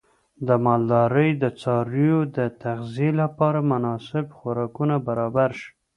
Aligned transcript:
د 0.47 0.49
مالدارۍ 0.65 1.29
د 1.43 1.45
څارویو 1.59 2.19
د 2.37 2.39
تغذیې 2.63 3.11
لپاره 3.21 3.59
مناسب 3.71 4.25
خوراکونه 4.37 4.95
برابر 5.07 5.49
شي. 5.59 5.69